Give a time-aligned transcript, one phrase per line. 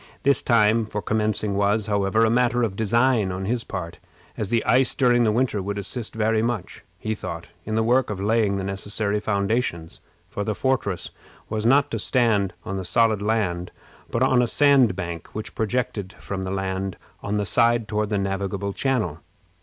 [0.23, 3.99] This time for commencing was, however, a matter of design on his part,
[4.35, 8.09] as the ice during the winter would assist very much, he thought, in the work
[8.09, 11.11] of laying the necessary foundations; for the fortress
[11.49, 13.71] was not to stand on the solid land,
[14.09, 18.73] but on a sandbank which projected from the land on the side toward the navigable
[18.73, 19.19] channel.